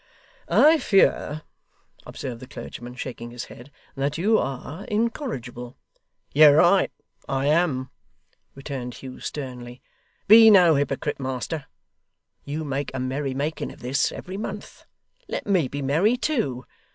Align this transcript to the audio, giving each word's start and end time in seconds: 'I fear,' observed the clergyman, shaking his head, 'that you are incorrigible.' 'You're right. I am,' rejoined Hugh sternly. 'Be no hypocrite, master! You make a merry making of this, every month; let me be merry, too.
'I 0.49 0.79
fear,' 0.79 1.43
observed 2.07 2.39
the 2.39 2.47
clergyman, 2.47 2.95
shaking 2.95 3.29
his 3.29 3.43
head, 3.45 3.69
'that 3.93 4.17
you 4.17 4.39
are 4.39 4.83
incorrigible.' 4.85 5.77
'You're 6.33 6.55
right. 6.55 6.91
I 7.29 7.45
am,' 7.45 7.91
rejoined 8.55 8.95
Hugh 8.95 9.19
sternly. 9.19 9.79
'Be 10.27 10.49
no 10.49 10.73
hypocrite, 10.73 11.19
master! 11.19 11.65
You 12.43 12.63
make 12.63 12.89
a 12.95 12.99
merry 12.99 13.35
making 13.35 13.71
of 13.71 13.81
this, 13.81 14.11
every 14.11 14.37
month; 14.37 14.85
let 15.27 15.45
me 15.45 15.67
be 15.67 15.83
merry, 15.83 16.17
too. 16.17 16.65